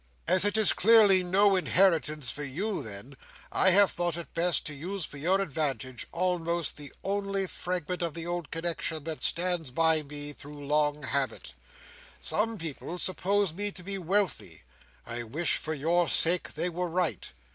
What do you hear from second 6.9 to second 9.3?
only fragment of the old connexion that